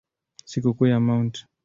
Sikukuu 0.49 0.87
ya 0.87 0.99
Mt. 0.99 1.45